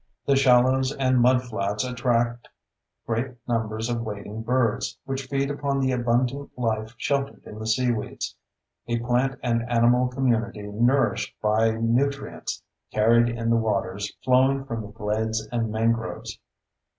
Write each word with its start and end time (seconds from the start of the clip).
The 0.25 0.35
shallows 0.35 0.91
and 0.95 1.17
mudflats 1.21 1.83
attract 1.87 2.47
great 3.05 3.35
numbers 3.47 3.87
of 3.87 4.01
wading 4.01 4.41
birds, 4.41 4.97
which 5.05 5.27
feed 5.27 5.51
upon 5.51 5.79
the 5.79 5.91
abundant 5.91 6.49
life 6.57 6.95
sheltered 6.97 7.43
in 7.45 7.59
the 7.59 7.67
seaweeds—a 7.67 8.97
plant 8.97 9.37
and 9.43 9.61
animal 9.69 10.07
community 10.07 10.63
nourished 10.63 11.35
by 11.39 11.69
nutrients 11.69 12.63
carried 12.91 13.29
in 13.29 13.51
the 13.51 13.57
waters 13.57 14.11
flowing 14.25 14.65
from 14.65 14.81
the 14.81 14.87
glades 14.87 15.47
and 15.51 15.69
mangroves. 15.69 16.39